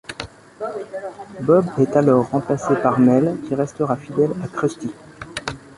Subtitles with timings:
[1.41, 4.89] Bob est alors remplacé par Mel, qui restera fidèle à Krusty.